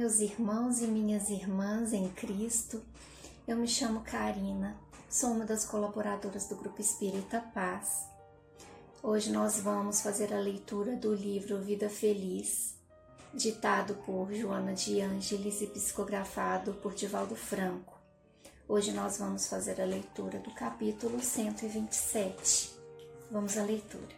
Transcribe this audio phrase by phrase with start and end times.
[0.00, 2.82] meus irmãos e minhas irmãs em Cristo.
[3.46, 4.74] Eu me chamo Karina,
[5.10, 8.06] sou uma das colaboradoras do Grupo Espírita Paz.
[9.02, 12.74] Hoje nós vamos fazer a leitura do livro Vida Feliz,
[13.34, 18.00] ditado por Joana de Ângeles e psicografado por Divaldo Franco.
[18.66, 22.70] Hoje nós vamos fazer a leitura do capítulo 127.
[23.30, 24.16] Vamos à leitura.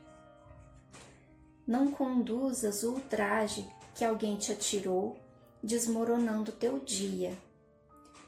[1.66, 5.20] Não conduzas o ultraje que alguém te atirou,
[5.62, 7.38] desmoronando teu dia.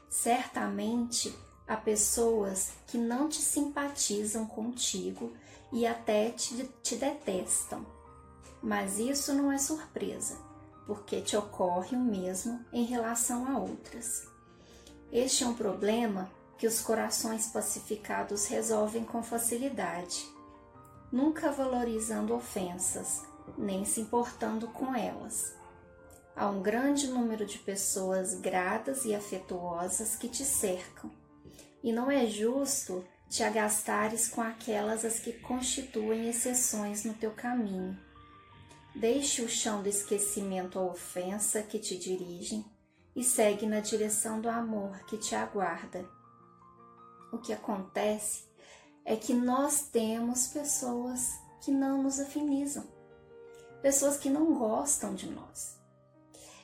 [0.09, 1.35] Certamente
[1.67, 5.33] há pessoas que não te simpatizam contigo
[5.71, 7.85] e até te, te detestam.
[8.61, 10.37] Mas isso não é surpresa,
[10.85, 14.27] porque te ocorre o mesmo em relação a outras.
[15.11, 20.25] Este é um problema que os corações pacificados resolvem com facilidade,
[21.11, 23.23] nunca valorizando ofensas,
[23.57, 25.53] nem se importando com elas.
[26.37, 31.09] Há um grande número de pessoas gratas e afetuosas que te cercam,
[31.81, 37.97] e não é justo te agastares com aquelas as que constituem exceções no teu caminho.
[38.93, 42.65] Deixe o chão do esquecimento a ofensa que te dirigem
[43.15, 46.05] e segue na direção do amor que te aguarda.
[47.31, 48.43] O que acontece
[49.05, 51.29] é que nós temos pessoas
[51.63, 52.85] que não nos afinizam,
[53.81, 55.84] pessoas que não gostam de nós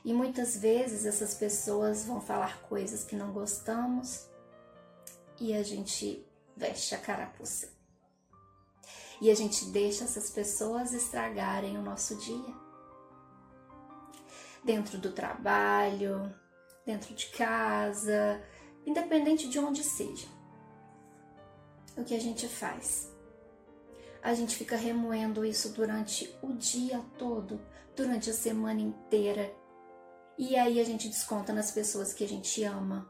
[0.04, 4.28] e muitas vezes essas pessoas vão falar coisas que não gostamos
[5.40, 7.70] e a gente veste a carapuça.
[9.22, 12.56] E a gente deixa essas pessoas estragarem o nosso dia.
[14.64, 16.34] Dentro do trabalho,
[16.86, 18.42] dentro de casa,
[18.86, 20.28] independente de onde seja.
[21.96, 23.12] O que a gente faz?
[24.24, 27.60] A gente fica remoendo isso durante o dia todo,
[27.96, 29.54] durante a semana inteira,
[30.42, 33.08] e aí a gente desconta nas pessoas que a gente ama.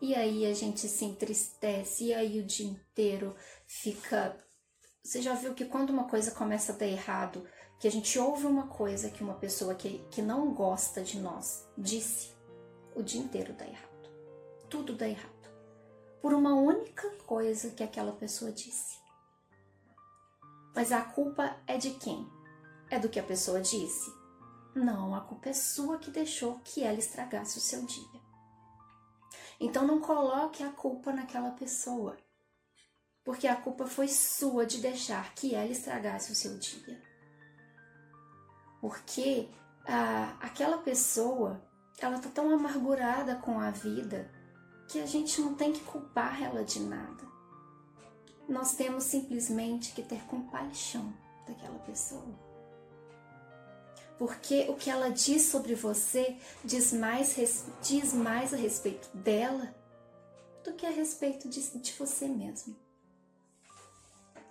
[0.00, 2.04] E aí a gente se entristece.
[2.04, 3.36] E aí o dia inteiro
[3.66, 4.34] fica.
[5.04, 7.46] Você já viu que quando uma coisa começa a dar errado,
[7.78, 11.68] que a gente ouve uma coisa que uma pessoa que, que não gosta de nós
[11.76, 12.30] disse,
[12.94, 14.10] o dia inteiro dá errado.
[14.70, 15.50] Tudo dá errado.
[16.22, 18.96] Por uma única coisa que aquela pessoa disse.
[20.74, 22.26] Mas a culpa é de quem?
[22.90, 24.10] É do que a pessoa disse?
[24.76, 28.20] Não, a culpa é sua que deixou que ela estragasse o seu dia.
[29.58, 32.14] Então não coloque a culpa naquela pessoa,
[33.24, 37.02] porque a culpa foi sua de deixar que ela estragasse o seu dia.
[38.82, 39.48] Porque
[40.42, 41.66] aquela pessoa,
[41.98, 44.30] ela tá tão amargurada com a vida
[44.90, 47.24] que a gente não tem que culpar ela de nada.
[48.46, 51.14] Nós temos simplesmente que ter compaixão
[51.48, 52.45] daquela pessoa
[54.18, 57.36] porque o que ela diz sobre você diz mais,
[57.82, 59.74] diz mais a respeito dela
[60.64, 62.76] do que a respeito de, de você mesmo.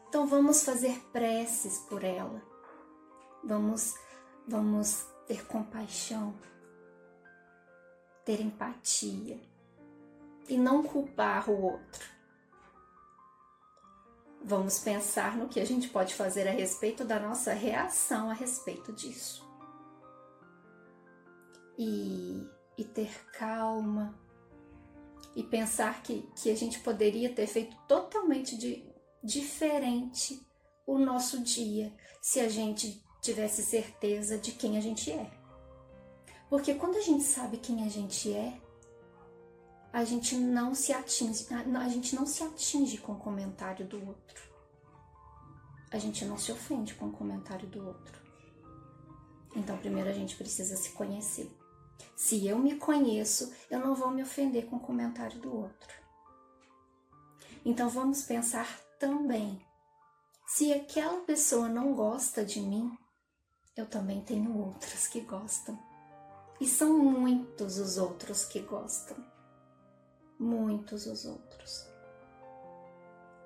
[0.07, 2.41] Então vamos fazer preces por ela.
[3.43, 3.95] Vamos,
[4.47, 6.33] vamos ter compaixão,
[8.23, 9.39] ter empatia
[10.47, 12.15] e não culpar o outro.
[14.43, 18.93] Vamos pensar no que a gente pode fazer a respeito da nossa reação a respeito
[18.93, 19.45] disso
[21.78, 22.47] e,
[22.78, 24.18] e ter calma
[25.36, 28.84] e pensar que, que a gente poderia ter feito totalmente de,
[29.24, 30.46] diferente
[30.86, 35.30] o nosso dia se a gente tivesse certeza de quem a gente é.
[36.50, 38.59] Porque quando a gente sabe quem a gente é,
[39.92, 44.44] a gente não se atinge, a gente não se atinge com o comentário do outro.
[45.92, 48.19] A gente não se ofende com o comentário do outro.
[49.56, 51.50] Então, primeiro a gente precisa se conhecer.
[52.16, 55.94] Se eu me conheço, eu não vou me ofender com o comentário do outro.
[57.63, 58.68] Então vamos pensar
[59.00, 59.62] também:
[60.47, 62.97] se aquela pessoa não gosta de mim,
[63.75, 65.77] eu também tenho outras que gostam.
[66.59, 69.18] E são muitos os outros que gostam.
[70.39, 71.86] Muitos os outros.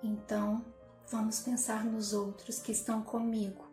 [0.04, 0.64] Então,
[1.10, 3.68] vamos pensar nos outros que estão comigo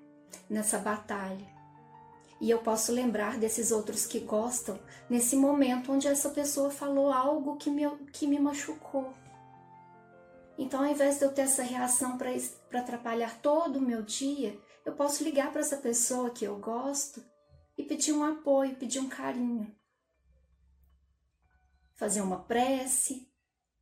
[0.48, 1.55] nessa batalha
[2.40, 4.78] e eu posso lembrar desses outros que gostam
[5.08, 9.14] nesse momento onde essa pessoa falou algo que me, que me machucou.
[10.58, 12.30] Então, ao invés de eu ter essa reação para
[12.80, 17.22] atrapalhar todo o meu dia, eu posso ligar para essa pessoa que eu gosto
[17.76, 19.74] e pedir um apoio, pedir um carinho.
[21.94, 23.30] Fazer uma prece,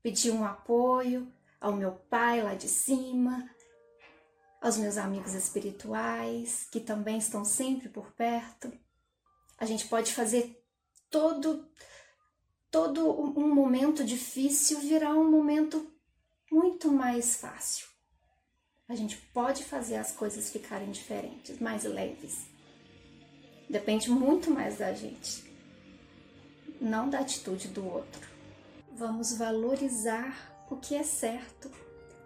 [0.03, 3.49] pedir um apoio ao meu pai lá de cima,
[4.65, 8.73] aos meus amigos espirituais, que também estão sempre por perto.
[9.59, 10.59] A gente pode fazer
[11.11, 11.69] todo
[12.71, 15.87] todo um momento difícil virar um momento
[16.51, 17.87] muito mais fácil.
[18.89, 22.47] A gente pode fazer as coisas ficarem diferentes, mais leves.
[23.69, 25.45] Depende muito mais da gente,
[26.81, 28.27] não da atitude do outro.
[28.97, 31.71] Vamos valorizar o que é certo.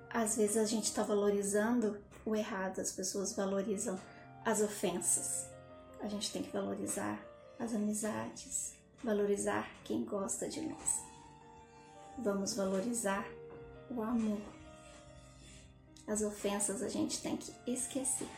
[0.08, 3.98] Às vezes a gente está valorizando o errado, as pessoas valorizam
[4.44, 5.46] as ofensas.
[6.00, 7.18] A gente tem que valorizar
[7.58, 11.02] as amizades, valorizar quem gosta de nós.
[12.18, 13.26] Vamos valorizar
[13.90, 14.40] o amor.
[16.06, 18.28] As ofensas a gente tem que esquecer.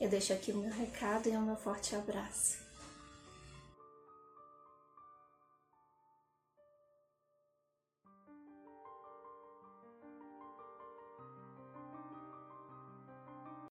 [0.00, 2.63] Eu deixo aqui o meu recado e o meu forte abraço.